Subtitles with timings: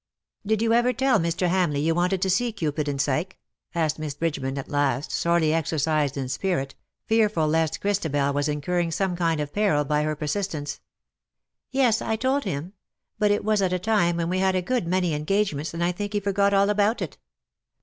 [0.45, 1.47] '^ Did you ever tell Mr.
[1.47, 3.35] Hamleigh you wanted to see' Cupid and Psyche ^?'^
[3.79, 6.73] asked Miss Bridgeman at last, sorely exercised in spirit—
[7.07, 10.79] fearful lest Chris tabel was incurring some kind of peril by her persistence."
[11.69, 12.73] Yes, I told him;
[13.19, 15.91] but it was at a time when we had a good many engagements, and I
[15.91, 17.19] think he forgot all about it.